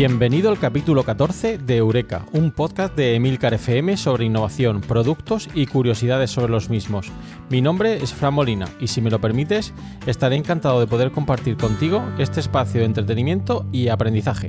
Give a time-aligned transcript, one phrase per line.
[0.00, 5.66] Bienvenido al capítulo 14 de Eureka, un podcast de Emilcar FM sobre innovación, productos y
[5.66, 7.12] curiosidades sobre los mismos.
[7.50, 9.74] Mi nombre es Fran Molina y si me lo permites,
[10.06, 14.48] estaré encantado de poder compartir contigo este espacio de entretenimiento y aprendizaje.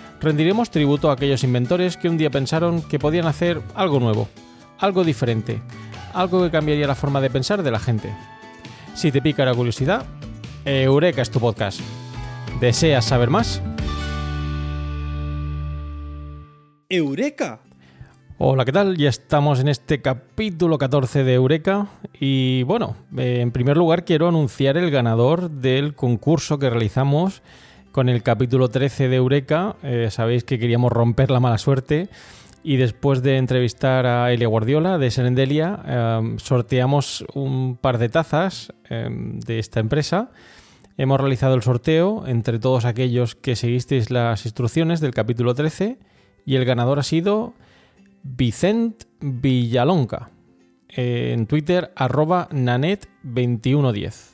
[0.21, 4.29] rendiremos tributo a aquellos inventores que un día pensaron que podían hacer algo nuevo,
[4.77, 5.61] algo diferente,
[6.13, 8.13] algo que cambiaría la forma de pensar de la gente.
[8.93, 10.05] Si te pica la curiosidad,
[10.63, 11.81] Eureka es tu podcast.
[12.59, 13.61] ¿Deseas saber más?
[16.87, 17.61] ¡Eureka!
[18.37, 18.97] Hola, ¿qué tal?
[18.97, 21.87] Ya estamos en este capítulo 14 de Eureka
[22.19, 27.41] y bueno, eh, en primer lugar quiero anunciar el ganador del concurso que realizamos
[27.91, 29.75] con el capítulo 13 de Eureka.
[29.83, 32.09] Eh, sabéis que queríamos romper la mala suerte
[32.63, 38.73] y después de entrevistar a Elia Guardiola de Serendelia, eh, sorteamos un par de tazas
[38.89, 40.31] eh, de esta empresa.
[40.97, 45.97] Hemos realizado el sorteo entre todos aquellos que seguisteis las instrucciones del capítulo 13
[46.45, 47.53] y el ganador ha sido
[48.23, 50.29] Vicent Villalonca.
[50.89, 54.30] Eh, en Twitter, arroba nanet2110.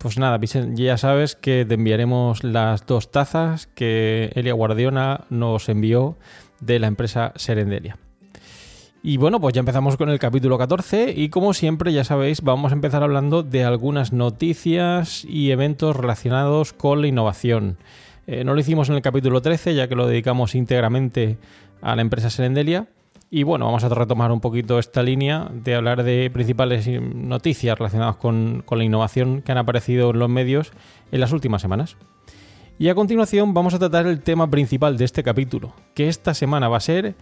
[0.00, 6.16] Pues nada, ya sabes que te enviaremos las dos tazas que Elia Guardiola nos envió
[6.58, 7.98] de la empresa Serendelia.
[9.02, 12.72] Y bueno, pues ya empezamos con el capítulo 14 y como siempre ya sabéis vamos
[12.72, 17.76] a empezar hablando de algunas noticias y eventos relacionados con la innovación.
[18.26, 21.36] Eh, no lo hicimos en el capítulo 13 ya que lo dedicamos íntegramente
[21.82, 22.88] a la empresa Serendelia.
[23.30, 28.16] Y bueno, vamos a retomar un poquito esta línea de hablar de principales noticias relacionadas
[28.16, 30.72] con, con la innovación que han aparecido en los medios
[31.12, 31.96] en las últimas semanas.
[32.76, 36.68] Y a continuación vamos a tratar el tema principal de este capítulo, que esta semana
[36.68, 37.14] va a ser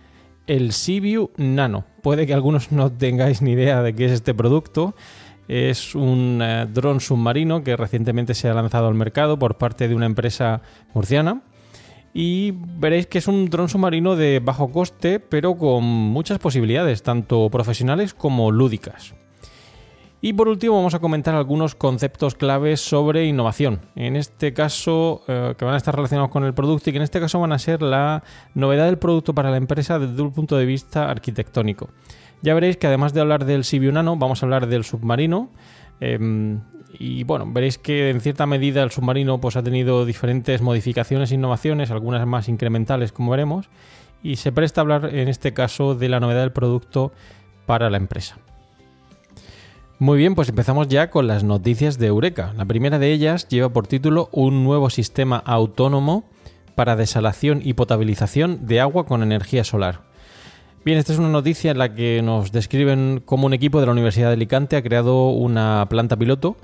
[0.47, 1.85] el Sibiu Nano.
[2.03, 4.95] Puede que algunos no tengáis ni idea de qué es este producto.
[5.47, 9.95] Es un eh, dron submarino que recientemente se ha lanzado al mercado por parte de
[9.95, 10.63] una empresa
[10.95, 11.43] murciana.
[12.15, 17.49] Y veréis que es un dron submarino de bajo coste, pero con muchas posibilidades, tanto
[17.51, 19.15] profesionales como lúdicas.
[20.21, 23.83] Y por último vamos a comentar algunos conceptos claves sobre innovación.
[23.95, 27.05] En este caso, eh, que van a estar relacionados con el producto y que en
[27.05, 28.25] este caso van a ser la
[28.55, 31.91] novedad del producto para la empresa desde un punto de vista arquitectónico.
[32.43, 35.51] Ya veréis que además de hablar del Sibiu Nano, vamos a hablar del submarino.
[36.01, 36.61] em,
[36.93, 41.35] y bueno, veréis que en cierta medida el submarino pues, ha tenido diferentes modificaciones e
[41.35, 43.69] innovaciones, algunas más incrementales como veremos.
[44.23, 47.13] Y se presta a hablar en este caso de la novedad del producto
[47.67, 48.39] para la empresa.
[50.01, 52.53] Muy bien, pues empezamos ya con las noticias de Eureka.
[52.57, 56.25] La primera de ellas lleva por título Un nuevo sistema autónomo
[56.75, 60.08] para desalación y potabilización de agua con energía solar.
[60.89, 63.93] Bien, esta es una noticia en la que nos describen cómo un equipo de la
[63.93, 66.57] Universidad de Alicante ha creado una planta piloto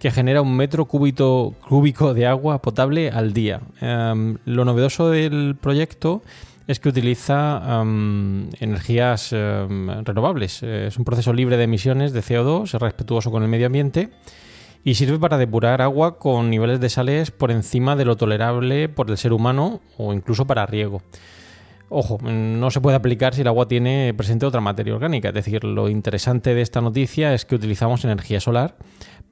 [0.00, 3.60] que genera un metro cúbico de agua potable al día.
[3.82, 6.22] Em, lo novedoso del proyecto
[6.66, 10.62] es que utiliza um, energías um, renovables.
[10.62, 14.08] Es un proceso libre de emisiones de CO2, es respetuoso con el medio ambiente
[14.82, 19.10] y sirve para depurar agua con niveles de sales por encima de lo tolerable por
[19.10, 21.02] el ser humano o incluso para riego.
[21.90, 25.28] Ojo, no se puede aplicar si el agua tiene presente otra materia orgánica.
[25.28, 28.76] Es decir, lo interesante de esta noticia es que utilizamos energía solar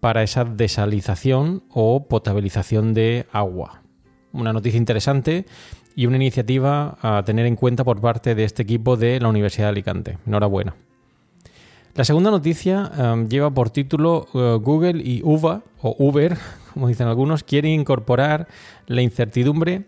[0.00, 3.82] para esa desalización o potabilización de agua.
[4.32, 5.44] Una noticia interesante
[5.94, 9.66] y una iniciativa a tener en cuenta por parte de este equipo de la Universidad
[9.66, 10.18] de Alicante.
[10.26, 10.74] Enhorabuena.
[11.94, 16.36] La segunda noticia um, lleva por título uh, Google y Uva, o Uber,
[16.74, 18.48] como dicen algunos, quieren incorporar
[18.86, 19.84] la incertidumbre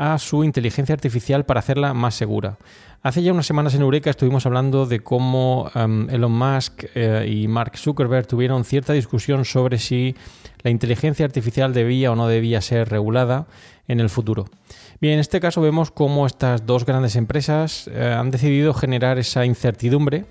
[0.00, 2.56] a su inteligencia artificial para hacerla más segura.
[3.02, 7.48] Hace ya unas semanas en Eureka estuvimos hablando de cómo um, Elon Musk eh, y
[7.48, 10.16] Mark Zuckerberg tuvieron cierta discusión sobre si
[10.62, 13.46] la inteligencia artificial debía o no debía ser regulada
[13.88, 14.46] en el futuro.
[15.02, 19.44] Bien, en este caso vemos cómo estas dos grandes empresas eh, han decidido generar esa
[19.44, 20.24] incertidumbre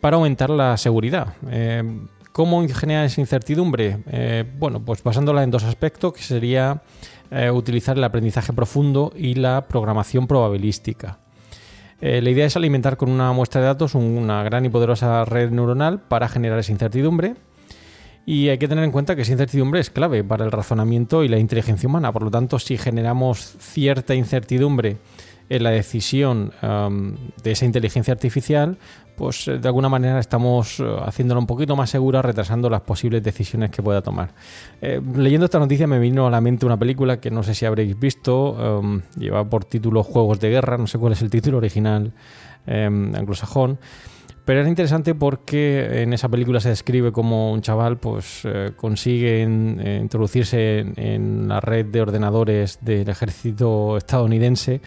[0.00, 1.34] para aumentar la seguridad.
[1.50, 1.84] Eh,
[2.34, 3.98] ¿Cómo generar esa incertidumbre?
[4.08, 6.82] Eh, bueno, pues basándola en dos aspectos, que sería
[7.30, 11.18] eh, utilizar el aprendizaje profundo y la programación probabilística.
[12.00, 15.50] Eh, la idea es alimentar con una muestra de datos una gran y poderosa red
[15.50, 17.34] neuronal para generar esa incertidumbre.
[18.26, 21.28] Y hay que tener en cuenta que esa incertidumbre es clave para el razonamiento y
[21.28, 22.12] la inteligencia humana.
[22.12, 24.96] Por lo tanto, si generamos cierta incertidumbre
[25.50, 28.78] en la decisión um, de esa inteligencia artificial,
[29.16, 33.22] pues eh, de alguna manera estamos eh, haciéndola un poquito más segura, retrasando las posibles
[33.22, 34.30] decisiones que pueda tomar.
[34.80, 37.66] Eh, leyendo esta noticia me vino a la mente una película que no sé si
[37.66, 41.58] habréis visto, um, lleva por título Juegos de Guerra, no sé cuál es el título
[41.58, 42.12] original
[42.66, 43.78] um, anglosajón.
[44.44, 49.42] Pero era interesante porque en esa película se describe como un chaval pues eh, consigue
[49.42, 54.82] eh, introducirse en, en la red de ordenadores del ejército estadounidense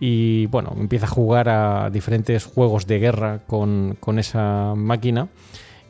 [0.00, 5.28] y bueno, empieza a jugar a diferentes juegos de guerra con, con esa máquina.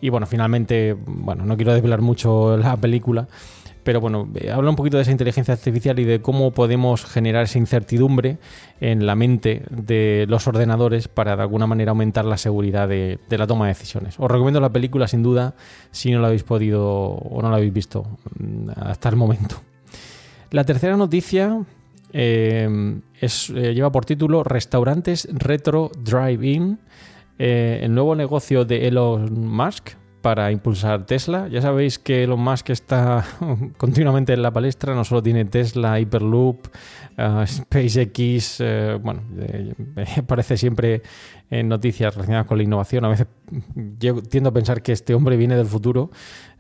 [0.01, 3.29] Y bueno, finalmente, bueno, no quiero desvelar mucho la película,
[3.83, 7.45] pero bueno, eh, habla un poquito de esa inteligencia artificial y de cómo podemos generar
[7.45, 8.39] esa incertidumbre
[8.81, 13.47] en la mente de los ordenadores para de alguna manera aumentar la seguridad de, la
[13.47, 14.15] toma de decisiones.
[14.19, 15.55] Os recomiendo la película sin duda
[15.91, 18.07] si no la habéis podido o no la habéis visto
[18.39, 19.57] mm, hasta el momento.
[20.51, 21.65] La tercera noticia
[22.13, 26.79] eh, es, eh, lleva por título Restaurantes Retro Drive-In,
[27.39, 31.49] el nuevo negocio de Elon Musk para impulsar Tesla.
[31.49, 33.25] Ya sabéis que Elon Musk está
[33.77, 36.67] continuamente en la palestra, no solo tiene Tesla, Hyperloop,
[37.17, 39.75] eh, SpaceX, eh, bueno, eh,
[40.19, 41.03] aparece siempre
[41.51, 43.05] en noticias relacionadas con la innovación.
[43.05, 43.27] A veces
[43.99, 46.11] yo tiendo a pensar que este hombre viene del futuro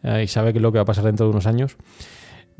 [0.02, 1.76] eh, y sabe qué es lo que va a pasar dentro de unos años.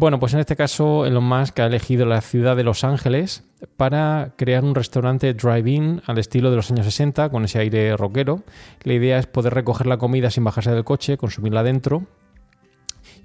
[0.00, 3.44] Bueno, pues en este caso Elon Musk ha elegido la ciudad de Los Ángeles
[3.76, 8.42] para crear un restaurante drive-in al estilo de los años 60 con ese aire rockero.
[8.82, 12.06] La idea es poder recoger la comida sin bajarse del coche, consumirla dentro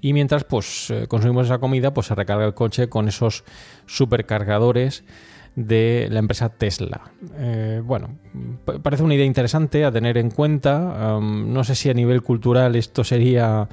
[0.02, 3.44] y mientras pues eh, consumimos esa comida pues se recarga el coche con esos
[3.86, 5.02] supercargadores
[5.54, 7.00] de la empresa Tesla.
[7.38, 8.18] Eh, bueno,
[8.66, 11.18] pa- parece una idea interesante a tener en cuenta.
[11.22, 13.66] No sé si a nivel cultural esto sería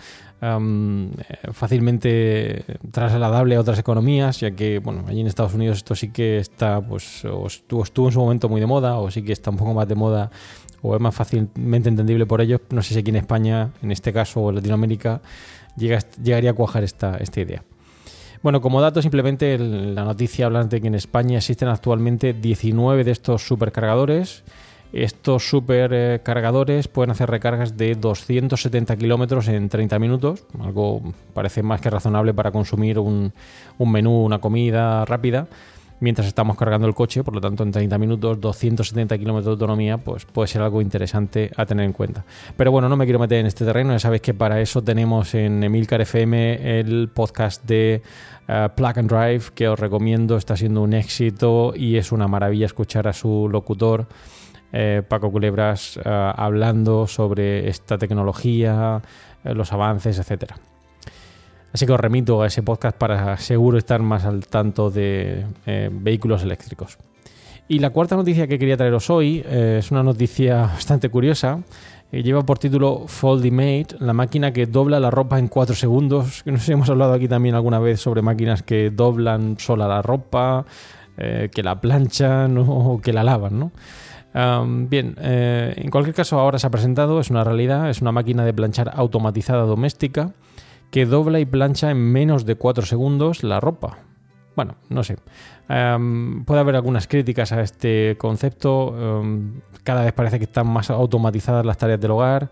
[0.45, 6.10] eh, fácilmente trasladable a otras economías, ya que bueno, allí en Estados Unidos esto sí
[6.10, 9.31] que está, pues, o estuvo, estuvo en su momento muy de moda, o sí que
[9.31, 10.31] está un poco más de moda,
[10.81, 12.59] o es más fácilmente entendible por ellos.
[12.71, 15.21] No sé si aquí en España, en este caso, o en Latinoamérica,
[15.78, 17.64] llega, llegaría a cuajar esta, esta idea.
[18.42, 23.12] Bueno, como dato, simplemente la noticia habla de que en España existen actualmente 19 de
[23.12, 24.44] estos supercargadores.
[24.94, 31.02] Estos supercargadores pueden hacer recargas de 270 kilómetros en 30 minutos, algo
[31.33, 33.33] parece más que razonable para consumir un,
[33.80, 35.47] menú, una comida rápida,
[36.00, 39.97] mientras estamos cargando el coche, por lo tanto en 30 minutos, 270 kilómetros de autonomía,
[39.97, 42.23] pues puede ser algo interesante a tener en cuenta.
[42.56, 45.33] Pero bueno, no me quiero meter en este terreno, ya sabéis que para eso tenemos
[45.33, 48.04] en Emilcar FM el podcast de
[48.47, 52.68] eh, Plug and Drive, que os recomiendo, está siendo un éxito y es una maravilla
[52.68, 54.06] escuchar a su locutor.
[54.73, 56.01] Eh, Paco Culebras eh,
[56.35, 59.01] hablando sobre esta tecnología,
[59.44, 60.57] eh, los avances, etcétera.
[61.71, 65.89] Así que os remito a ese podcast para seguro estar más al tanto de eh,
[65.92, 66.97] vehículos eléctricos.
[67.68, 71.63] Y la cuarta noticia que quería traeros hoy es una noticia bastante curiosa.
[72.11, 76.44] Lleva por título Foldimate, la máquina que dobla la ropa en 4 segundos.
[76.45, 80.03] No sé si hemos hablado aquí también alguna vez sobre máquinas que doblan sola la
[80.03, 80.65] ropa,
[81.18, 83.71] que la planchan o que la lavan, ¿no?
[84.33, 88.44] Bien, eh, en cualquier caso ahora se ha presentado, es una realidad, es una máquina
[88.44, 90.31] de planchar automatizada doméstica
[90.90, 93.99] que dobla y plancha en menos de 4 segundos la ropa.
[94.56, 95.18] bueno, no sé.
[95.68, 99.23] Puede haber algunas críticas a este concepto.
[99.83, 102.49] cada vez parece que están más automatizadas las tareas del hogar.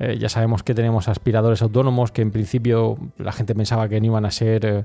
[0.00, 4.06] Eh, ya sabemos que tenemos aspiradores autónomos que en principio la gente pensaba que no
[4.06, 4.84] iban a ser eh,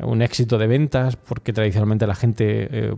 [0.00, 2.94] un éxito de ventas porque tradicionalmente la gente eh,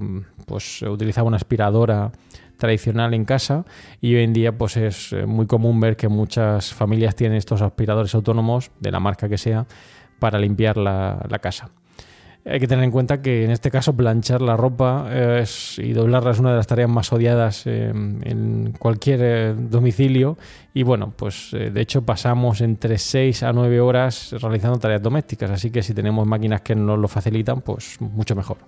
[0.46, 2.12] pues utilizaba una aspiradora
[2.58, 3.64] tradicional en casa
[4.00, 7.62] y hoy en día pues es eh, muy común ver que muchas familias tienen estos
[7.62, 9.66] aspiradores autónomos de la marca que sea
[10.18, 11.70] para limpiar la, la casa.
[12.44, 15.44] Hay que tener en cuenta que en este caso planchar la ropa eh,
[15.78, 20.38] y doblarla es una de las tareas más odiadas eh, en cualquier eh, domicilio
[20.72, 25.50] y bueno, pues eh, de hecho pasamos entre 6 a 9 horas realizando tareas domésticas,
[25.50, 28.58] así que si tenemos máquinas que nos lo facilitan, pues mucho mejor.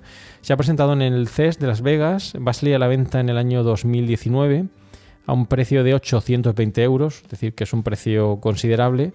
[0.40, 3.20] Se ha presentado en el CES de Las Vegas, va a salir a la venta
[3.20, 4.66] en el año 2019
[5.26, 9.12] a un precio de 820 euros, es decir, que es un precio considerable.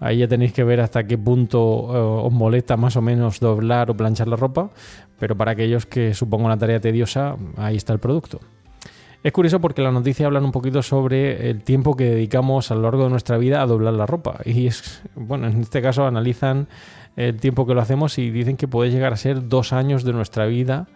[0.00, 3.90] Ahí ya tenéis que ver hasta qué punto eh, os molesta más o menos doblar
[3.90, 4.70] o planchar la ropa,
[5.18, 8.40] pero para aquellos que supongo una tarea tediosa, ahí está el producto.
[9.24, 12.82] Es curioso porque la noticia hablan un poquito sobre el tiempo que dedicamos a lo
[12.82, 14.38] largo de nuestra vida a doblar la ropa.
[14.44, 16.68] Y es, bueno, en este caso analizan
[17.16, 20.12] el tiempo que lo hacemos y dicen que puede llegar a ser dos años de
[20.12, 20.86] nuestra vida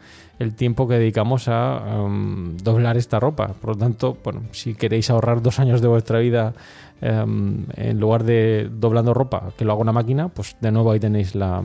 [0.42, 3.48] el tiempo que dedicamos a um, doblar esta ropa.
[3.48, 6.52] Por lo tanto, bueno, si queréis ahorrar dos años de vuestra vida
[7.00, 11.00] um, en lugar de doblando ropa, que lo haga una máquina, pues de nuevo ahí
[11.00, 11.62] tenéis la,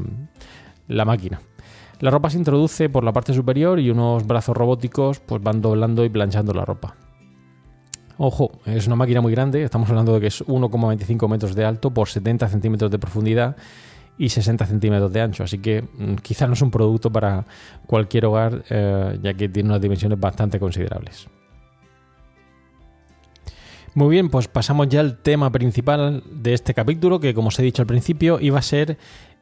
[0.88, 1.42] la máquina.
[2.00, 6.06] La ropa se introduce por la parte superior y unos brazos robóticos pues van doblando
[6.06, 6.96] y planchando la ropa.
[8.20, 11.92] Ojo, es una máquina muy grande, estamos hablando de que es 1,25 metros de alto
[11.92, 13.56] por 70 centímetros de profundidad
[14.18, 17.46] y 60 centímetros de ancho, así que mm, quizá no es un producto para
[17.86, 21.28] cualquier hogar eh, ya que tiene unas dimensiones bastante considerables.
[23.98, 27.64] Muy bien, pues pasamos ya al tema principal de este capítulo, que como os he
[27.64, 28.96] dicho al principio, iba a ser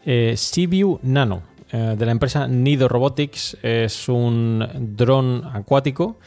[0.06, 1.42] eh, Seaview Nano,
[1.74, 3.58] eh, de la empresa Nido Robotics.
[3.62, 4.66] Es un
[4.96, 6.20] dron acuático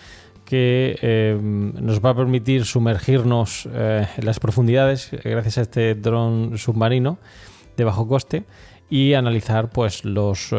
[0.45, 7.17] que eh, nos va a permitir sumergirnos en las profundidades gracias a este dron submarino
[7.79, 8.45] de bajo coste
[8.91, 10.57] y analizar pues los eh,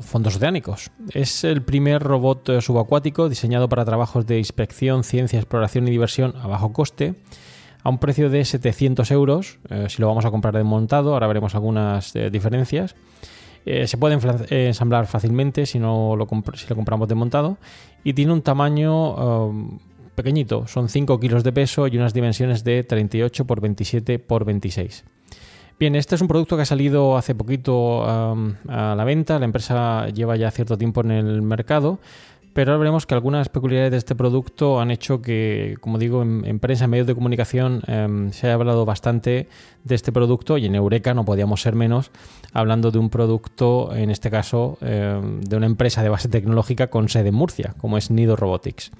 [0.00, 0.90] fondos oceánicos.
[1.12, 6.34] Es el primer robot eh, subacuático diseñado para trabajos de inspección, ciencia, exploración y diversión
[6.40, 7.14] a bajo coste
[7.82, 11.12] a un precio de 700 euros eh, si lo vamos a comprar desmontado.
[11.14, 12.94] Ahora veremos algunas diferencias.
[13.64, 14.18] Se puede
[14.68, 17.08] ensamblar fácilmente si, no lo comp- si lo compramos
[18.02, 19.14] y tiene un tamaño
[19.48, 19.78] um,
[20.14, 25.04] pequeñito, son 5 kilos de peso y unas dimensiones de 38 por 27 por 26.
[25.80, 28.34] Bien, este es un producto que ha salido hace poquito a
[28.68, 29.38] la venta.
[29.38, 32.00] La empresa lleva ya cierto tiempo en el mercado,
[32.52, 36.44] pero ahora veremos que algunas peculiaridades de este producto han hecho que, como digo, en,
[36.44, 39.48] en prensa, en medios de comunicación, em, se haya hablado bastante
[39.84, 42.10] de este producto y en Eureka no podíamos ser menos
[42.52, 47.08] hablando de un producto, en este caso, em, de una empresa de base tecnológica con
[47.08, 48.90] sede en Murcia, como es Nido Robotics.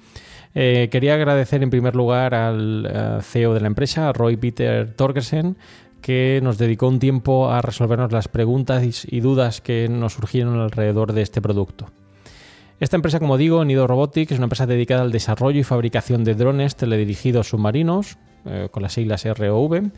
[0.55, 5.55] Eh, quería agradecer en primer lugar al eh, CEO de la empresa, Roy Peter Torgersen,
[6.01, 11.13] que nos dedicó un tiempo a resolvernos las preguntas y, dudas que nos surgieron alrededor
[11.13, 11.87] de este producto.
[12.79, 16.33] Esta empresa, como digo, Nido Robotics, es una empresa dedicada al desarrollo y fabricación de
[16.33, 19.91] drones teledirigidos submarinos, eh, con las siglas ROV,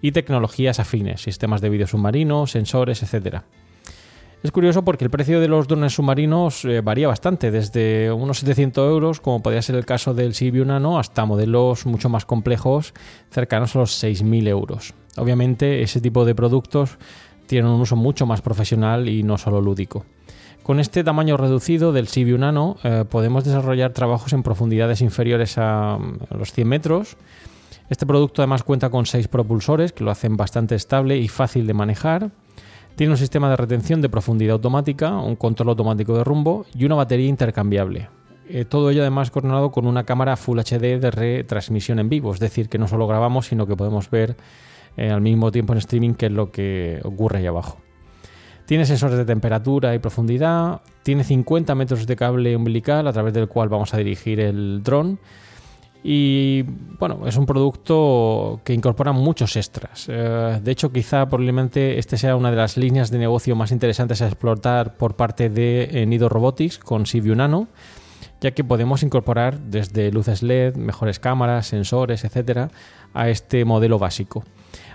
[0.00, 3.42] y tecnologías afines, sistemas de vídeo submarino, sensores, etc.
[4.40, 8.88] Es curioso porque el precio de los drones submarinos eh, varía bastante, desde unos 700
[8.88, 12.94] euros, como podría ser el caso del Sibiu Nano, hasta modelos mucho más complejos,
[13.30, 14.94] cercanos a los 6.000 euros.
[15.16, 16.98] Obviamente, ese tipo de productos
[17.48, 20.04] tienen un uso mucho más profesional y no solo lúdico.
[20.62, 25.94] Con este tamaño reducido del Sibiu Nano eh, podemos desarrollar trabajos en profundidades inferiores a,
[25.94, 27.16] a los 100 metros.
[27.90, 31.74] Este producto además cuenta con 6 propulsores que lo hacen bastante estable y fácil de
[31.74, 32.30] manejar.
[32.98, 36.96] Tiene un sistema de retención de profundidad automática, un control automático de rumbo y una
[36.96, 38.08] batería intercambiable.
[38.48, 42.40] Eh, todo ello además coordinado con una cámara Full HD de retransmisión en vivo, es
[42.40, 44.36] decir, que no solo grabamos, sino que podemos ver
[44.96, 47.78] eh, al mismo tiempo en streaming qué es lo que ocurre ahí abajo.
[48.66, 53.46] Tiene sensores de temperatura y profundidad, tiene 50 metros de cable umbilical a través del
[53.46, 55.20] cual vamos a dirigir el dron.
[56.02, 56.62] Y
[56.98, 60.06] bueno, es un producto que incorpora muchos extras.
[60.08, 64.22] Eh, de hecho, quizá probablemente este sea una de las líneas de negocio más interesantes
[64.22, 67.66] a explotar por parte de eh, Nido Robotics con Sibiu Nano,
[68.40, 72.70] ya que podemos incorporar desde luces LED, mejores cámaras, sensores, etcétera,
[73.12, 74.44] a este modelo básico.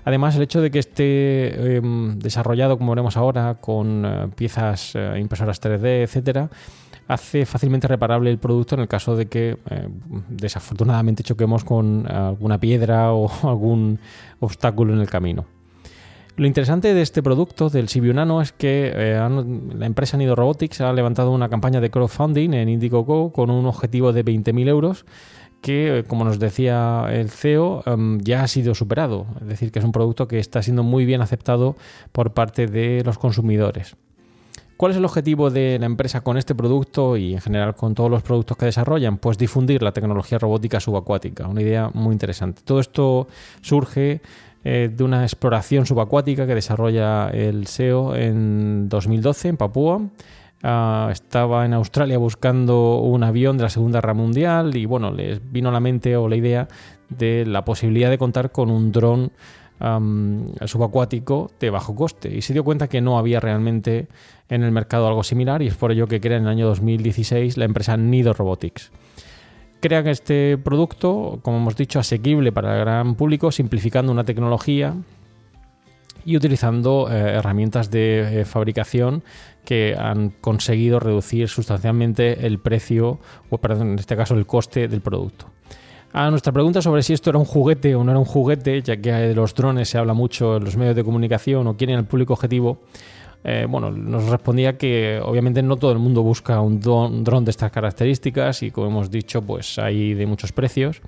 [0.06, 1.82] Además, el hecho de que esté eh,
[2.18, 6.50] desarrollado, como veremos ahora, con eh, piezas eh, impresoras 3D, etcétera,
[7.08, 9.88] hace fácilmente reparable el producto en el caso de que eh,
[10.30, 14.00] desafortunadamente choquemos con alguna piedra o algún
[14.40, 15.46] obstáculo en el camino.
[16.36, 20.92] Lo interesante de este producto, del Sibiu Nano, es que la empresa Nido Robotics ha
[20.92, 25.06] levantado una campaña de crowdfunding en Indiegogo con un objetivo de 20.000 euros
[25.63, 29.25] que, eh, como nos decía el CEO, em, ya ha sido superado.
[29.41, 31.75] Es decir, que es un producto que está siendo muy bien aceptado
[32.12, 33.96] por parte de los consumidores.
[34.75, 38.12] ¿Cuál es el objetivo de la empresa con este producto y en general con todos
[38.12, 39.17] los productos que desarrollan?
[39.17, 42.62] Pues difundir la tecnología robótica subacuática, una idea muy interesante.
[42.65, 43.27] Todo esto
[43.62, 44.22] surge
[44.65, 50.01] eh, de una exploración subacuática que desarrolla el SEO en 2012 en Papúa.
[50.65, 55.51] Ah, estaba en Australia buscando un avión de la Segunda Guerra Mundial y bueno, les
[55.51, 56.70] vino a la mente o la idea
[57.10, 59.32] de la posibilidad de contar con un dron
[60.65, 64.08] subacuático de bajo coste y se dio cuenta que no había realmente
[64.48, 67.58] en el mercado algo similar y es por ello que crea en el año 2016
[67.58, 68.91] la empresa Nido Robotics.
[69.82, 74.96] Crean este producto, como hemos dicho, asequible para el gran público, simplificando una tecnología
[76.25, 79.24] y utilizando eh, herramientas de eh, fabricación
[79.65, 85.01] que han conseguido reducir sustancialmente el precio, o perdón, en este caso el coste del
[85.01, 85.48] producto.
[86.12, 88.98] A nuestra pregunta sobre si esto era un juguete o no era un juguete, ya
[88.98, 92.00] que de los drones se habla mucho en los medios de comunicación o quién era
[92.00, 92.80] el público objetivo,
[93.44, 97.72] eh, bueno, nos respondía que obviamente no todo el mundo busca un dron de estas
[97.72, 101.01] características y como hemos dicho, pues hay de muchos precios.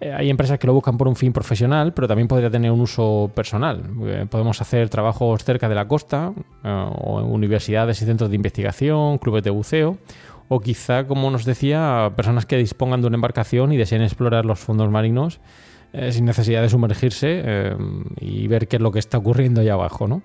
[0.00, 2.80] Eh, hay empresas que lo buscan por un fin profesional, pero también podría tener un
[2.80, 3.82] uso personal.
[4.06, 6.32] Eh, podemos hacer trabajos cerca de la costa,
[6.64, 9.98] eh, o en universidades y centros de investigación, clubes de buceo,
[10.48, 14.58] o quizá, como nos decía, personas que dispongan de una embarcación y deseen explorar los
[14.58, 15.40] fondos marinos
[16.10, 17.76] sin necesidad de sumergirse
[18.18, 20.22] y ver qué es lo que está ocurriendo allá abajo, ¿no?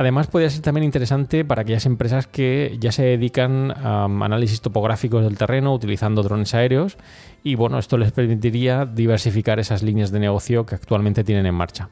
[0.00, 4.62] Además, podría ser también interesante para aquellas empresas que ya se dedican a um, análisis
[4.62, 6.96] topográficos del terreno utilizando drones aéreos
[7.42, 11.90] y bueno, esto les permitiría diversificar esas líneas de negocio que actualmente tienen en marcha.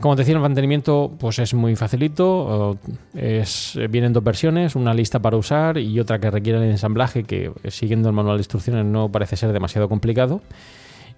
[0.00, 2.78] Como te decía, el mantenimiento pues es muy facilito,
[3.12, 7.70] vienen dos versiones, una lista para usar y otra que requiere el ensamblaje que eh,
[7.70, 10.40] siguiendo el manual de instrucciones no parece ser demasiado complicado.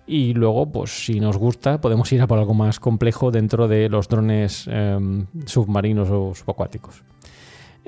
[0.06, 3.88] Y luego, pues si nos gusta, podemos ir a por algo más complejo dentro de
[3.88, 4.98] los drones eh,
[5.46, 7.02] submarinos o subacuáticos.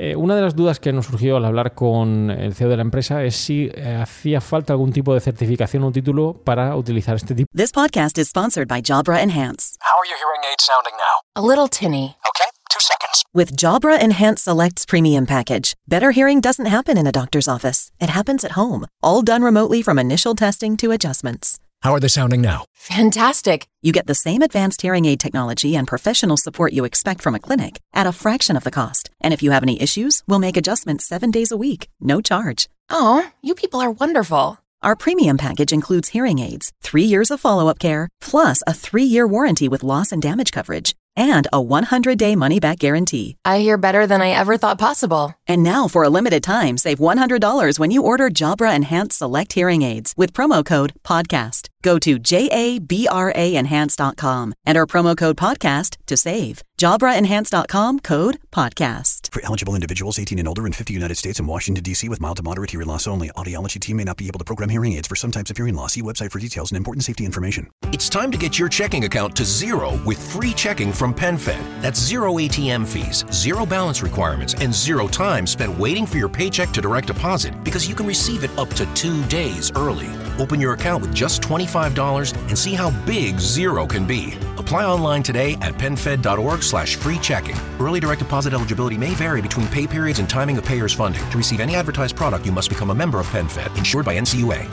[0.00, 2.82] Eh, una de las dudas que nos surgió al hablar con el CEO de la
[2.82, 7.34] empresa es si eh, hacía falta algún tipo de certificación o título para utilizar este
[7.34, 9.76] tipo This podcast is sponsored by Jabra Enhance.
[9.80, 11.22] How are your hearing aids sounding now?
[11.34, 12.16] A little tinny.
[12.28, 13.24] Okay, two seconds.
[13.34, 17.90] With Jabra Enhance Selects Premium Package, better hearing doesn't happen in a doctor's office.
[18.00, 21.58] It happens at home, all done remotely from initial testing to adjustments.
[21.80, 22.64] How are they sounding now?
[22.74, 23.68] Fantastic.
[23.82, 27.38] You get the same advanced hearing aid technology and professional support you expect from a
[27.38, 29.10] clinic at a fraction of the cost.
[29.20, 32.68] And if you have any issues, we'll make adjustments seven days a week, no charge.
[32.90, 34.58] Oh, you people are wonderful.
[34.82, 39.04] Our premium package includes hearing aids, three years of follow up care, plus a three
[39.04, 43.36] year warranty with loss and damage coverage, and a 100 day money back guarantee.
[43.44, 45.34] I hear better than I ever thought possible.
[45.46, 49.82] And now, for a limited time, save $100 when you order Jabra Enhanced Select Hearing
[49.82, 51.68] Aids with promo code PODCAST.
[51.82, 56.62] Go to JABRAenhance.com, enter promo code PODCAST to save.
[56.78, 59.32] JabraEnhance.com code PODCAST.
[59.32, 62.08] For eligible individuals 18 and older in 50 United States and Washington, D.C.
[62.08, 63.30] with mild to moderate hearing loss only.
[63.30, 65.74] Audiology team may not be able to program hearing aids for some types of hearing
[65.74, 65.94] loss.
[65.94, 67.68] See website for details and important safety information.
[67.92, 71.82] It's time to get your checking account to zero with free checking from PenFed.
[71.82, 76.70] That's zero ATM fees, zero balance requirements, and zero time spent waiting for your paycheck
[76.70, 80.08] to direct deposit because you can receive it up to two days early.
[80.38, 84.34] Open your account with just $25 and see how big zero can be.
[84.56, 87.56] Apply online today at penfed.org slash free checking.
[87.80, 91.28] Early direct deposit eligibility may vary between pay periods and timing of payer's funding.
[91.30, 94.68] To receive any advertised product, you must become a member of PenFed, insured by NCUA.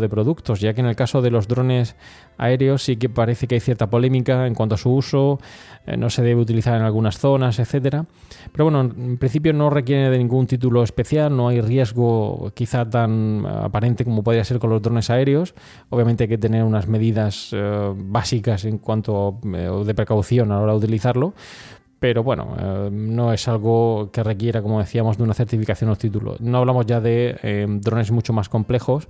[0.00, 1.96] De productos, ya que en el caso de los drones
[2.38, 5.38] aéreos sí que parece que hay cierta polémica en cuanto a su uso,
[5.86, 8.06] eh, no se debe utilizar en algunas zonas, etcétera.
[8.52, 13.44] Pero bueno, en principio no requiere de ningún título especial, no hay riesgo quizá tan
[13.46, 15.54] aparente como podría ser con los drones aéreos.
[15.90, 20.62] Obviamente hay que tener unas medidas eh, básicas en cuanto eh, de precaución a la
[20.62, 21.34] hora de utilizarlo.
[22.04, 26.36] Pero bueno, eh, no es algo que requiera, como decíamos, de una certificación o título.
[26.38, 29.08] No hablamos ya de eh, drones mucho más complejos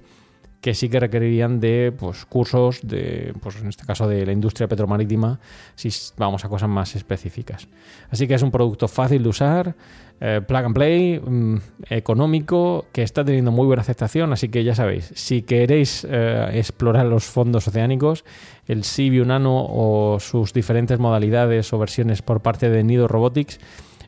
[0.64, 4.66] que sí que requerirían de pues, cursos de, pues, en este caso de la industria
[4.66, 5.38] petromarítima,
[5.74, 7.68] si vamos a cosas más específicas.
[8.08, 9.76] Así que es un producto fácil de usar,
[10.22, 11.56] eh, plug and play, mm,
[11.90, 17.04] económico, que está teniendo muy buena aceptación, así que ya sabéis, si queréis eh, explorar
[17.04, 18.24] los fondos oceánicos,
[18.66, 23.60] el Sibiu Nano o sus diferentes modalidades o versiones por parte de Nido Robotics,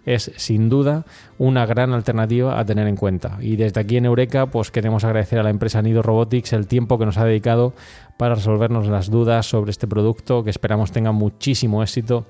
[0.06, 1.04] es sin duda
[1.36, 3.36] una gran alternativa a tener en cuenta.
[3.40, 6.98] Y desde aquí en Eureka, pues queremos agradecer a la empresa Nido Robotics el tiempo
[6.98, 7.74] que nos ha dedicado
[8.16, 12.24] para resolvernos las dudas sobre este producto que esperamos tenga muchísimo éxito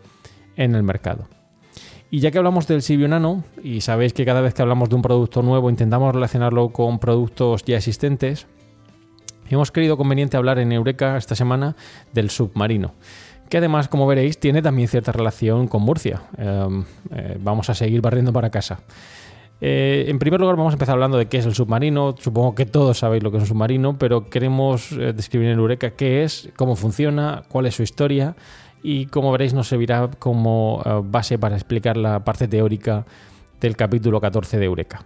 [0.57, 1.29] en el mercado.
[2.11, 4.95] Y ya que hablamos del Sibio Nano, y sabéis que cada vez que hablamos de
[4.95, 8.47] un producto nuevo intentamos relacionarlo con productos ya existentes,
[9.51, 11.77] hemos creído conveniente hablar en Eureka esta semana
[12.13, 12.95] del submarino,
[13.49, 16.23] que además, como veréis, tiene también cierta relación con Murcia.
[16.37, 18.81] Eh, eh, vamos a seguir barriendo para casa.
[19.61, 22.15] Eh, en primer lugar, vamos a empezar hablando de qué es el submarino.
[22.19, 25.91] Supongo que todos sabéis lo que es un submarino, pero queremos eh, describir en Eureka
[25.91, 28.37] qué es, cómo funciona, cuál es su historia
[28.83, 33.05] y como veréis nos servirá como base para explicar la parte teórica
[33.61, 35.05] del capítulo 14 de Eureka.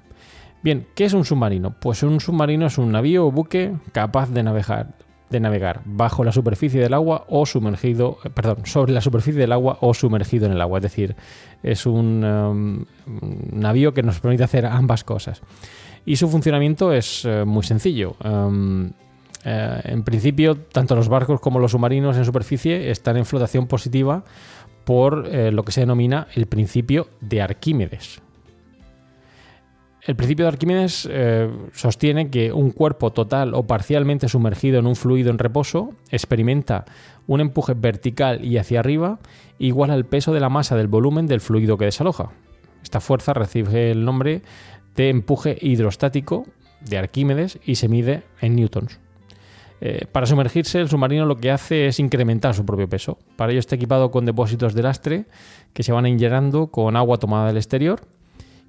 [0.62, 1.76] Bien, ¿qué es un submarino?
[1.80, 4.88] Pues un submarino es un navío o buque capaz de navegar,
[5.30, 9.52] de navegar bajo la superficie del agua o sumergido, eh, perdón, sobre la superficie del
[9.52, 10.78] agua o sumergido en el agua.
[10.78, 11.16] Es decir,
[11.62, 12.84] es un um,
[13.52, 15.40] navío que nos permite hacer ambas cosas.
[16.04, 18.16] Y su funcionamiento es eh, muy sencillo.
[18.24, 18.90] Um,
[19.44, 24.24] eh, en principio, tanto los barcos como los submarinos en superficie están en flotación positiva
[24.84, 28.20] por lo que se denomina el principio de Arquímedes.
[30.02, 34.96] El principio de Arquímedes eh, sostiene que un cuerpo total o parcialmente sumergido en un
[34.96, 36.86] fluido en reposo experimenta
[37.26, 39.18] un empuje vertical y hacia arriba
[39.58, 42.30] igual al peso de la masa del volumen del fluido que desaloja.
[42.82, 44.42] Esta fuerza recibe el nombre
[44.96, 46.46] de empuje hidrostático
[46.80, 48.98] de Arquímedes y se mide en newtons.
[49.82, 53.18] Eh, para sumergirse, el submarino lo que hace es incrementar su propio peso.
[53.36, 55.26] Para ello está equipado con depósitos de lastre
[55.72, 58.00] que se van inyectando con agua tomada del exterior.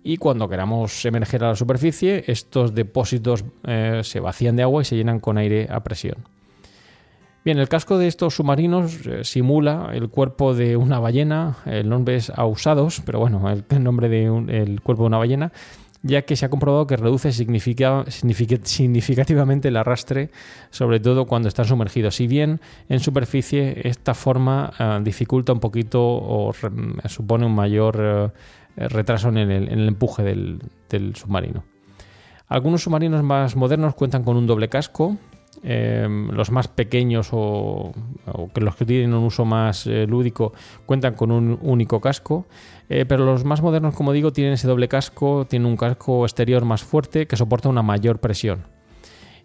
[0.03, 4.85] Y cuando queramos emerger a la superficie, estos depósitos eh, se vacían de agua y
[4.85, 6.15] se llenan con aire a presión.
[7.45, 12.15] Bien, el casco de estos submarinos eh, simula el cuerpo de una ballena, el nombre
[12.15, 15.51] es Ausados, pero bueno, el, nombre del cuerpo de una ballena,
[16.03, 20.31] ya que se ha comprobado que reduce significa- significa- significativamente el arrastre,
[20.71, 22.15] sobre todo cuando están sumergidos.
[22.15, 22.59] Si bien
[22.89, 26.53] en superficie esta forma eh, dificulta un poquito o
[27.07, 28.33] supone un mayor
[28.75, 31.63] retraso en el, empuje del, submarino.
[32.47, 35.17] Algunos submarinos más modernos cuentan con un doble casco.
[35.63, 37.91] eh, los más pequeños o,
[38.25, 40.53] o que los que tienen un uso más eh, lúdico
[40.85, 42.45] cuentan con un único casco.
[42.89, 46.65] Eh, pero los más modernos, como digo, tienen ese doble casco, tienen un casco exterior
[46.65, 48.65] más fuerte que soporta una mayor presión.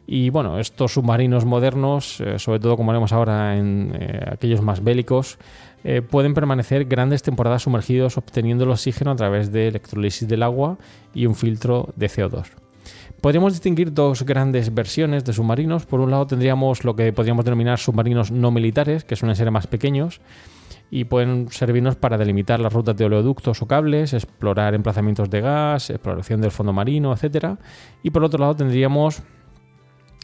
[0.07, 4.83] Y bueno, estos submarinos modernos, eh, sobre todo como haremos ahora en eh, aquellos más
[4.83, 5.39] bélicos,
[5.83, 10.79] eh, pueden permanecer grandes temporadas sumergidos obteniendo el oxígeno a través de electrolisis del agua
[11.13, 12.47] y un filtro de CO2.
[13.21, 15.87] Podríamos distinguir dos grandes versiones de submarinos.
[15.87, 19.67] Por un lado tendríamos lo que podríamos denominar submarinos no militares, que suelen ser más
[19.67, 20.21] pequeños
[20.91, 25.91] y pueden servirnos para delimitar las rutas de oleoductos o cables, explorar emplazamientos de gas,
[25.91, 27.57] exploración del fondo marino, etc.
[28.05, 29.23] Y por otro lado tendríamos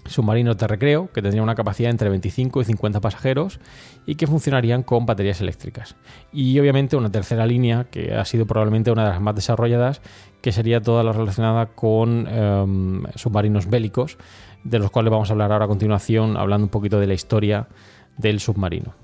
[0.07, 3.61] submarinos de recreo que tendrían una capacidad entre 25 y 50 pasajeros
[4.07, 5.97] y que funcionarían con baterías eléctricas.
[6.33, 10.03] Y obviamente una tercera línea que ha sido probablemente una de las más desarrolladas,
[10.41, 14.19] que sería toda la relacionada con em, submarinos bélicos,
[14.65, 17.69] de los cuales vamos a hablar ahora a continuación, hablando un poquito de la historia
[18.17, 18.95] del submarino.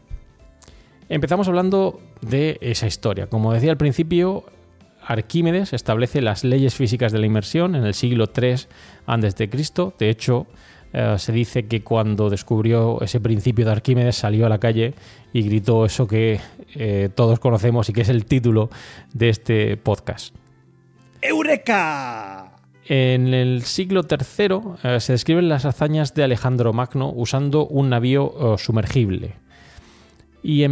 [1.08, 3.28] Empezamos hablando de esa historia.
[3.28, 4.44] Como decía al principio,
[5.08, 8.66] Arquímedes establece las leyes físicas de la inmersión en el siglo III
[9.06, 9.48] a.C.
[9.98, 10.46] De hecho,
[10.92, 14.94] eh, se dice que cuando descubrió ese principio de Arquímedes salió a la calle
[15.32, 16.40] y gritó eso que
[16.74, 18.70] eh, todos conocemos y que es el título
[19.12, 20.34] de este podcast.
[21.20, 22.52] ¡Eureka!
[22.86, 28.56] En el siglo III eh, se describen las hazañas de Alejandro Magno usando un navío
[28.56, 29.34] sumergible.
[30.42, 30.64] Y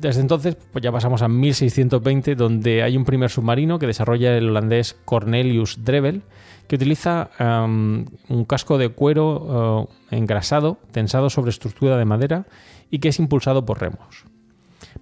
[0.00, 4.50] desde entonces pues ya pasamos a 1620, donde hay un primer submarino que desarrolla el
[4.50, 6.22] holandés Cornelius Drevel,
[6.68, 12.46] que utiliza um, un casco de cuero uh, engrasado, tensado sobre estructura de madera
[12.90, 14.24] y que es impulsado por remos.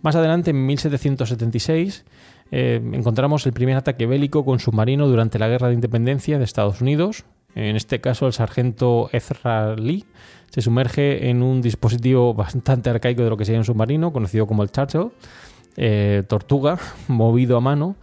[0.01, 2.05] Más adelante, en 1776,
[2.51, 6.81] eh, encontramos el primer ataque bélico con submarino durante la Guerra de Independencia de Estados
[6.81, 7.25] Unidos.
[7.55, 10.07] En este caso, el sargento Ezra Lee
[10.51, 14.63] se sumerge en un dispositivo bastante arcaico de lo que sería un submarino, conocido como
[14.63, 15.11] el Churchill,
[15.77, 17.97] eh, tortuga, movido a mano,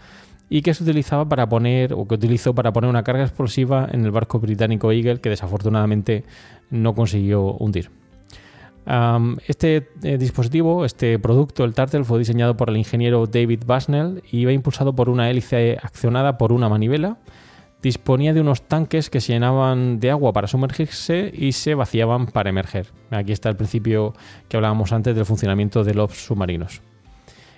[0.50, 4.06] y que se utilizaba para poner, o que utilizó para poner una carga explosiva en
[4.06, 6.24] el barco británico Eagle, que desafortunadamente
[6.70, 7.90] no consiguió hundir.
[9.48, 14.42] Este eh, dispositivo, este producto, el Turtle, fue diseñado por el ingeniero David Busnell y
[14.42, 17.18] iba impulsado por una hélice accionada por una manivela.
[17.82, 22.50] Disponía de unos tanques que se llenaban de agua para sumergirse y se vaciaban para
[22.50, 22.88] emerger.
[23.12, 24.14] Aquí está el principio
[24.48, 26.82] que hablábamos antes del funcionamiento de los submarinos.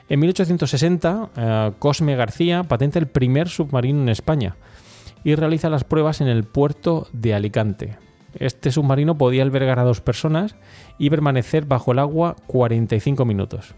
[0.10, 4.56] En 1860, eh, Cosme García patenta el primer submarino en España
[5.24, 7.98] y realiza las pruebas en el puerto de Alicante.
[8.34, 10.56] Este submarino podía albergar a dos personas
[10.98, 13.76] y permanecer bajo el agua 45 minutos.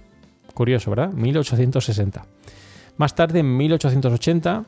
[0.53, 1.13] Curioso, ¿verdad?
[1.13, 2.25] 1860.
[2.97, 4.65] Más tarde, en 1880,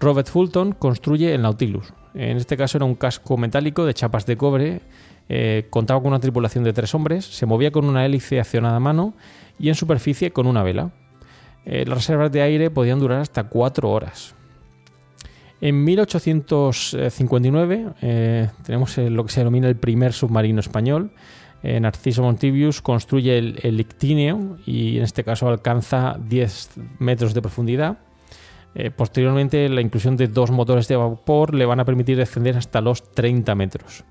[0.00, 1.92] Robert Fulton construye el Nautilus.
[2.14, 4.80] En este caso era un casco metálico de chapas de cobre,
[5.28, 8.80] eh, contaba con una tripulación de tres hombres, se movía con una hélice accionada a
[8.80, 9.14] mano
[9.58, 10.90] y en superficie con una vela.
[11.64, 14.34] Eh, las reservas de aire podían durar hasta cuatro horas.
[15.60, 21.10] En 1859 eh, tenemos lo que se denomina el primer submarino español.
[21.60, 23.84] Narciso Montibius construye el, el
[24.64, 27.98] y en este caso alcanza 10 metros de profundidad.
[28.78, 32.80] Eh, posteriormente la inclusión de dos motores de vapor le van a permitir descender hasta
[32.80, 34.04] los 30 metros.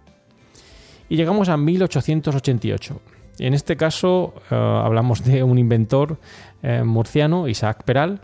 [1.08, 3.00] Y llegamos a 1888.
[3.40, 6.18] En este caso eh, hablamos de un inventor
[6.62, 8.20] eh, murciano, Isaac Peral,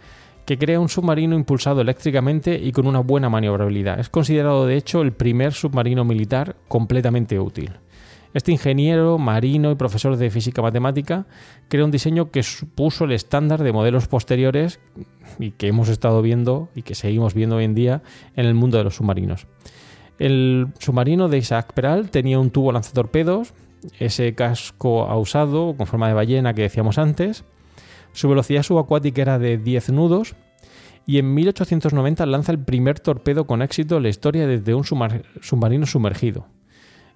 [0.45, 4.01] que crea un submarino impulsado eléctricamente y con una buena maniobrabilidad.
[4.01, 7.71] Es considerado de hecho el primer submarino militar completamente útil.
[8.33, 11.27] Este ingeniero, marino y profesor de física matemática
[11.67, 14.79] creó un diseño que supuso el estándar de modelos posteriores
[15.37, 18.01] y que hemos estado viendo y que seguimos viendo hoy en día
[18.35, 19.45] en el mundo de los submarinos.
[20.17, 23.53] El submarino de Isaac Peral tenía un tubo lanzatorpedos,
[23.99, 27.43] ese casco ausado con forma de ballena que decíamos antes.
[28.13, 30.35] Su velocidad subacuática era de 10 nudos
[31.05, 35.85] y en 1890 lanza el primer torpedo con éxito en la historia desde un submarino
[35.85, 36.47] sumergido.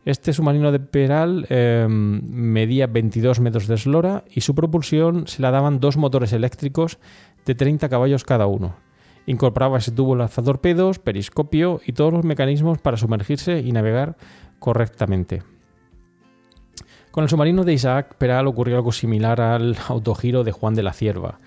[0.08, 5.52] Este submarino de Peral eh, medía 22 metros de eslora y su propulsión se la
[5.52, 6.98] daban dos motores eléctricos
[7.46, 8.78] de 30 caballos cada uno.
[9.26, 14.15] Incorporaba ese tubo lanzatorpedos, periscopio y todos los mecanismos para sumergirse y navegar
[14.60, 15.43] correctamente.
[17.12, 20.93] Con el submarino de Isaac Peral ocurrió algo similar al autogiro de Juan de la
[20.93, 21.41] Cierva.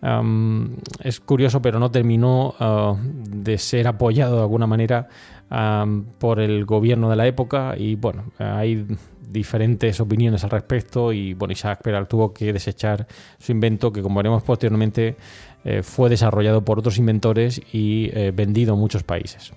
[0.00, 5.08] Um, es curioso, pero no terminó uh, de ser apoyado de alguna manera
[5.50, 8.86] um, por el gobierno de la época y bueno, hay
[9.28, 13.06] diferentes opiniones al respecto y bueno, Isaac Peral tuvo que desechar
[13.38, 15.16] su invento que como veremos posteriormente
[15.64, 19.52] eh, fue desarrollado por otros inventores y eh, vendido en muchos países.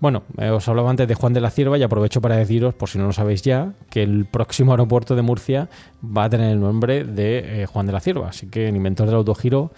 [0.00, 2.88] Bueno, eh, os hablaba antes de Juan de la Cierva y aprovecho para deciros, por
[2.88, 5.68] si no lo sabéis ya, que el próximo aeropuerto de Murcia
[6.04, 8.28] va a tener el nombre de eh, Juan de la Cierva.
[8.28, 9.72] Así que el inventor del autogiro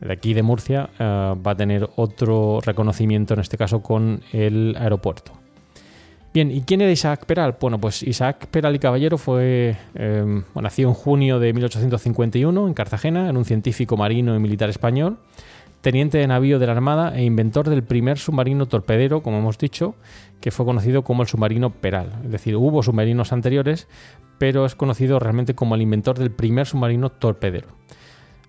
[0.00, 4.76] de aquí de Murcia eh, va a tener otro reconocimiento, en este caso con el
[4.78, 5.32] aeropuerto.
[6.34, 7.56] Bien, ¿y quién era Isaac Peral?
[7.60, 13.28] Bueno, pues Isaac Peral y Caballero fue, bueno, nació en junio de 1851 en Cartagena,
[13.28, 15.18] en un científico marino y militar español
[15.82, 19.94] teniente de navío de la Armada e inventor del primer submarino torpedero, como hemos dicho,
[20.40, 22.12] que fue conocido como el submarino Peral.
[22.24, 23.88] Es decir, hubo submarinos anteriores,
[24.38, 27.68] pero es conocido realmente como el inventor del primer submarino torpedero.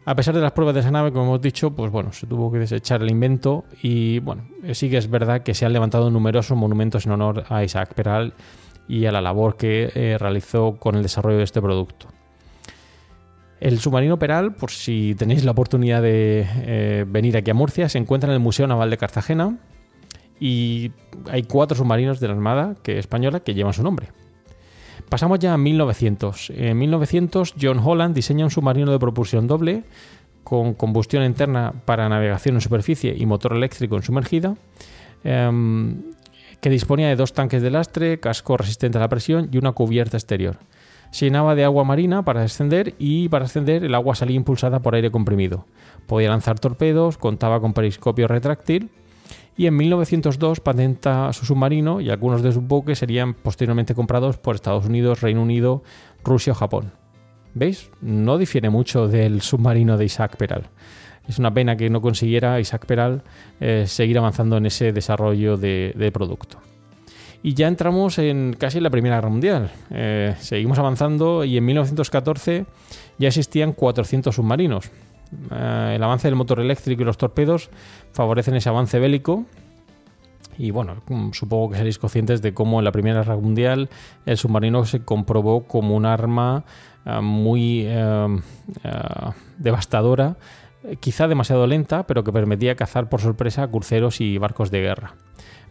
[0.06, 2.52] A pesar de las pruebas de esa nave, como hemos dicho, pues bueno, se tuvo
[2.52, 4.43] que desechar el invento y bueno,
[4.74, 8.34] sí que es verdad que se han levantado numerosos monumentos en honor a Isaac Peral
[8.88, 12.08] y a la labor que eh, realizó con el desarrollo de este producto.
[13.63, 17.97] El submarino Peral, por si tenéis la oportunidad de eh, venir aquí a Murcia, se
[17.97, 19.58] encuentra en el Museo Naval de Cartagena
[20.38, 20.91] y
[21.32, 24.10] hay cuatro submarinos de la Armada que, española que llevan su nombre.
[25.08, 26.49] Pasamos ya a 1900.
[26.49, 29.86] En 1900 John Holland diseña un submarino de propulsión doble
[30.43, 34.58] con combustión interna para navegación en superficie y motor eléctrico en sumergida,
[35.23, 36.02] em,
[36.60, 40.17] que disponía de dos tanques de lastre, casco resistente a la presión y una cubierta
[40.17, 40.58] exterior
[41.13, 44.95] se llenaba de agua marina para descender y para ascender el agua salía impulsada por
[44.95, 45.67] aire comprimido.
[46.08, 48.89] Podía lanzar torpedos, contaba con periscopio retráctil
[49.56, 54.56] y en 1902 patenta su submarino y algunos de sus buques serían posteriormente comprados por
[54.56, 55.84] Estados Unidos, Reino Unido,
[56.23, 56.93] Rusia o Japón.
[57.54, 57.91] ¿Veis?
[58.02, 60.71] No difiere mucho del submarino de Isaac Peral.
[61.28, 63.21] Es una pena que no consiguiera Isaac Peral
[63.60, 66.58] eh, seguir avanzando en ese desarrollo de, de producto.
[67.45, 69.69] Y ya entramos en casi la Primera Guerra Mundial.
[69.91, 72.65] Eh, seguimos avanzando y en 1914
[73.19, 74.89] ya existían 400 submarinos.
[75.51, 77.69] Eh, el avance del motor eléctrico y los torpedos
[78.13, 79.43] favorecen ese avance bélico.
[80.58, 83.89] Y bueno, mm, supongo que seréis conscientes de cómo en la Primera Guerra Mundial
[84.25, 86.63] el submarino se comprobó como un arma
[87.06, 87.86] eh, muy
[89.58, 90.38] devastadora,
[91.01, 95.15] quizá demasiado lenta, pero que permitía cazar por sorpresa cruceros y barcos de guerra.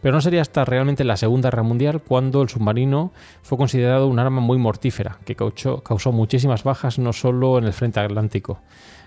[0.03, 4.19] Pero no sería hasta realmente la Segunda Guerra Mundial cuando el submarino fue considerado un
[4.19, 8.59] arma muy mortífera, que causó, muchísimas bajas no solo en el frente atlántico.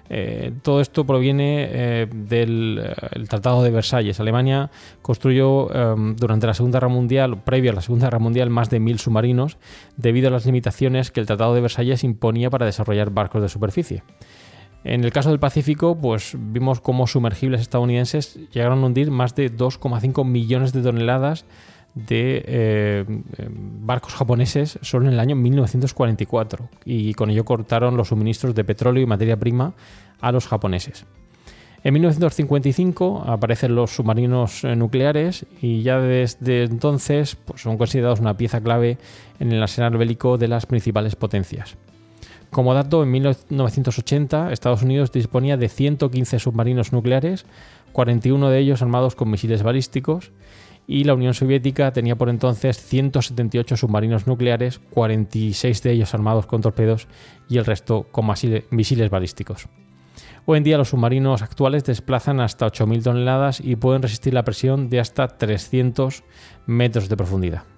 [0.08, 4.20] Eh, todo esto proviene eh, del eh, Tratado de Versalles.
[4.20, 4.70] Alemania
[5.02, 8.80] construyó eh, durante la Segunda Guerra Mundial, previo a la Segunda Guerra Mundial, más de
[8.80, 9.58] mil submarinos
[9.98, 14.02] debido a las limitaciones que el Tratado de Versalles imponía para desarrollar barcos de superficie.
[14.88, 19.52] En el caso del Pacífico, pues vimos cómo sumergibles estadounidenses llegaron a hundir más de
[19.52, 21.44] 2,5 millones de toneladas
[21.96, 23.04] de eh,
[23.80, 29.02] barcos japoneses solo en el año 1944 y con ello cortaron los suministros de petróleo
[29.02, 29.74] y materia prima
[30.20, 31.04] a los japoneses.
[31.82, 38.36] En 1955 aparecen los submarinos eh, nucleares y ya desde entonces pues, son considerados una
[38.36, 38.98] pieza clave
[39.40, 41.76] en el arsenal bélico de las principales potencias.
[42.50, 47.44] Como dato, en 1980 Estados Unidos disponía de 115 submarinos nucleares,
[47.92, 50.32] 41 de ellos armados con misiles balísticos,
[50.86, 56.60] y la Unión Soviética tenía por entonces 178 submarinos nucleares, 46 de ellos armados con
[56.60, 57.08] torpedos
[57.48, 58.26] y el resto con
[58.70, 59.68] misiles balísticos.
[60.44, 64.88] Hoy en día los submarinos actuales desplazan hasta 8.000 toneladas y pueden resistir la presión
[64.88, 66.22] de hasta 300
[66.66, 67.75] metros de profundidad.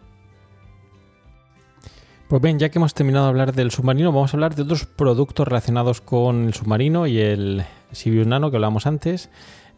[2.29, 4.85] Pues bien, ya que hemos terminado de hablar del submarino, vamos a hablar de otros
[4.85, 9.31] productos relacionados con el submarino y el Sibiu Nano que hablamos antes.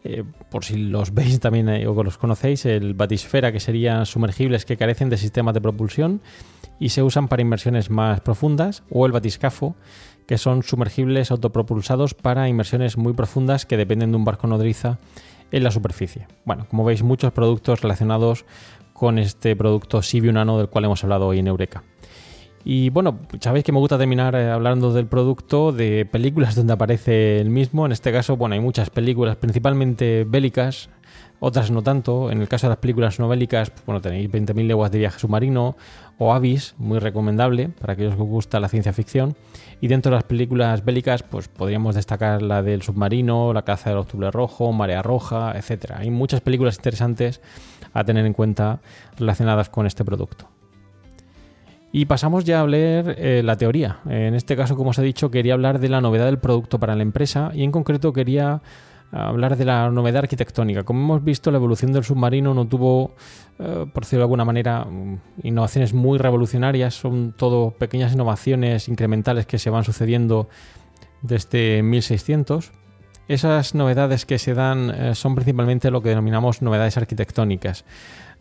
[0.03, 4.65] Eh, por si los veis también eh, o los conocéis, el Batisfera, que serían sumergibles
[4.65, 6.19] que carecen de sistemas de propulsión
[6.77, 9.77] y se usan para inmersiones más profundas, o el Batiscafo,
[10.27, 14.99] que son sumergibles autopropulsados para inmersiones muy profundas que dependen de un barco nodriza
[15.51, 16.27] en la superficie.
[16.43, 18.43] Bueno, como veis, muchos productos relacionados
[18.91, 21.83] con este producto Sibiu Nano del cual hemos hablado hoy en Eureka.
[22.63, 27.39] Y bueno, sabéis que me gusta terminar eh, hablando del producto, de películas donde aparece
[27.39, 27.85] el mismo.
[27.85, 30.89] En este caso, bueno, hay muchas películas, principalmente bélicas,
[31.39, 32.31] otras no tanto.
[32.31, 35.19] En el caso de las películas no bélicas, pues, bueno, tenéis 20.000 leguas de viaje
[35.19, 35.75] submarino
[36.19, 39.35] o Avis, muy recomendable para aquellos que os gusta la ciencia ficción.
[39.81, 43.97] Y dentro de las películas bélicas, pues podríamos destacar la del submarino, la caza del
[43.97, 45.93] octubre rojo, Marea Roja, etc.
[45.97, 47.41] Hay muchas películas interesantes
[47.93, 48.81] a tener en cuenta
[49.17, 50.50] relacionadas con este producto.
[51.91, 53.99] Y pasamos ya a hablar eh, la teoría.
[54.05, 56.95] En este caso, como os he dicho, quería hablar de la novedad del producto para
[56.95, 58.61] la empresa y en concreto quería
[59.11, 60.83] hablar de la novedad arquitectónica.
[60.83, 63.15] Como hemos visto, la evolución del submarino no tuvo,
[63.59, 69.45] eh, por decirlo de alguna manera, mm, innovaciones muy revolucionarias, son todo pequeñas innovaciones incrementales
[69.45, 70.47] que se van sucediendo
[71.21, 72.71] desde 1600.
[73.27, 77.85] Esas novedades que se dan eh, son principalmente lo que denominamos novedades arquitectónicas.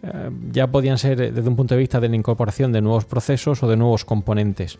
[0.02, 3.04] Eh, ya podían ser eh, desde un punto de vista de la incorporación de nuevos
[3.04, 4.78] procesos o de nuevos componentes.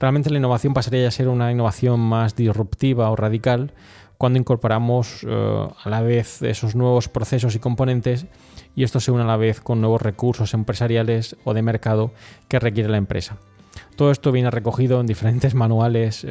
[0.00, 3.72] Realmente la innovación pasaría a ser una innovación más disruptiva o radical
[4.16, 8.26] cuando incorporamos eh, a la vez esos nuevos procesos y componentes
[8.74, 12.10] y esto se une a la vez con nuevos recursos empresariales o de mercado
[12.48, 13.36] que requiere la empresa.
[13.94, 16.26] Todo esto viene recogido en diferentes manuales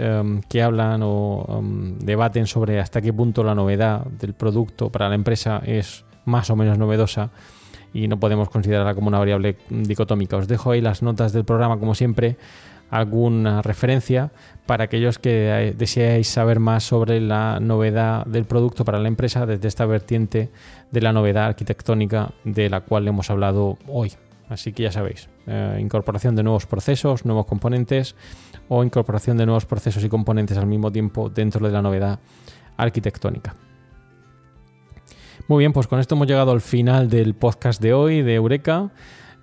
[0.49, 1.61] que hablan o
[1.99, 6.55] debaten sobre hasta qué punto la novedad del producto para la empresa es más o
[6.55, 7.31] menos novedosa
[7.97, 10.38] y no podemos considerarla como una variable dicotómica.
[10.38, 12.38] Os dejo ahí las notas del programa, como siempre,
[12.91, 14.31] alguna referencia
[14.67, 19.67] para aquellos que deseáis saber más sobre la novedad del producto para la empresa desde
[19.67, 20.51] esta vertiente
[20.91, 24.12] de la novedad arquitectónica de la cual hemos hablado hoy.
[24.47, 28.15] Así que ya sabéis, eh, incorporación de nuevos procesos, nuevos componentes
[28.69, 32.19] o incorporación de nuevos procesos y componentes al mismo tiempo dentro de la novedad
[32.77, 33.55] arquitectónica.
[35.47, 38.89] Muy bien, pues con esto hemos llegado al final del podcast de hoy de Eureka.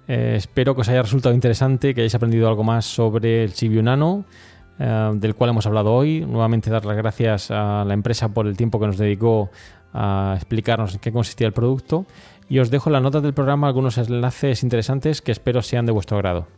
[0.06, 3.82] Eh, espero que os haya resultado interesante, que hayáis aprendido algo más sobre el Sibiu
[3.82, 4.26] Nano,
[4.78, 6.20] eh, del cual hemos hablado hoy.
[6.20, 9.48] Nuevamente dar las gracias a la empresa por el tiempo que nos dedicó
[9.94, 12.04] a explicarnos en qué consistía el producto.
[12.50, 15.92] Y os dejo en las notas del programa algunos enlaces interesantes que espero sean de
[15.92, 16.48] vuestro agrado.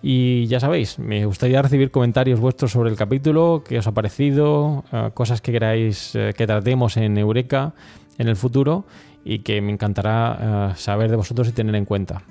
[0.00, 4.82] Y ya sabéis, me gustaría recibir comentarios vuestros sobre el capítulo, qué os ha parecido,
[4.90, 7.74] eh, cosas que queráis que tratemos en Eureka
[8.18, 8.84] en el futuro
[9.24, 12.22] y que me encantará eh, saber de vosotros y tener en cuenta.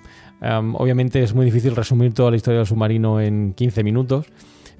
[0.41, 4.26] Em, obviamente es muy difícil resumir toda la historia del submarino en 15 minutos,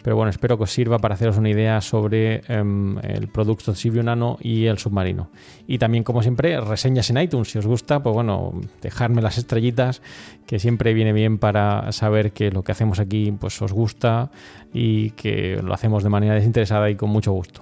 [0.04, 4.02] pero bueno, espero que os sirva para haceros una idea sobre em, el producto Sibio
[4.02, 5.30] Nano y el submarino.
[5.68, 7.52] Y también, como siempre, reseñas en iTunes.
[7.52, 10.02] Si os gusta, pues bueno, dejadme las estrellitas,
[10.48, 14.32] que siempre viene bien para saber que lo que hacemos aquí pues os gusta
[14.74, 17.62] y que lo hacemos de manera desinteresada y con mucho gusto.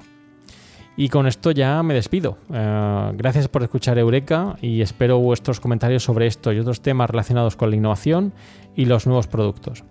[0.99, 2.38] Y con esto ya me despido.
[2.53, 7.55] Eh, gracias por escuchar Eureka y espero vuestros comentarios sobre esto y otros temas relacionados
[7.55, 8.33] con la innovación
[8.75, 9.85] y los nuevos productos.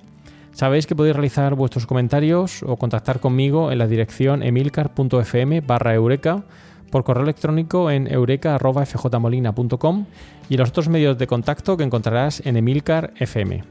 [0.53, 6.44] Sabéis que podéis realizar vuestros comentarios o contactar conmigo en la dirección emilcar.fm barra eureka,
[6.90, 10.04] por correo electrónico en eureka.fjmolina.com
[10.50, 13.65] y los otros medios de contacto que encontrarás en Emilcar FM.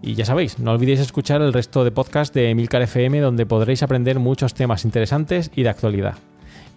[0.00, 3.82] Y ya sabéis, no olvidéis escuchar el resto de podcast de Emilcar FM donde podréis
[3.82, 6.14] aprender muchos temas interesantes y de actualidad.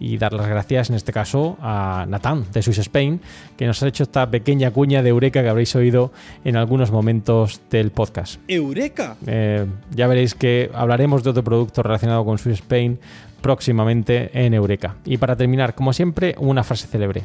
[0.00, 3.20] Y dar las gracias en este caso a Natán de Swiss Spain,
[3.56, 6.12] que nos ha hecho esta pequeña cuña de Eureka que habréis oído
[6.44, 8.40] en algunos momentos del podcast.
[8.48, 9.16] ¡Eureka!
[9.26, 12.98] Eh, ya veréis que hablaremos de otro producto relacionado con Swiss Spain
[13.40, 14.96] próximamente en Eureka.
[15.04, 17.24] Y para terminar, como siempre, una frase célebre.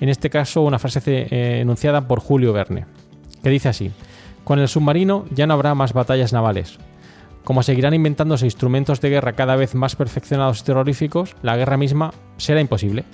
[0.00, 2.86] En este caso, una frase eh, enunciada por Julio Verne,
[3.42, 3.90] que dice así:
[4.44, 6.78] Con el submarino ya no habrá más batallas navales.
[7.44, 12.12] Como seguirán inventándose instrumentos de guerra cada vez más perfeccionados y terroríficos, la guerra misma
[12.36, 13.04] será imposible.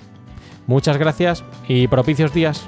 [0.67, 2.67] Muchas gracias y propicios días.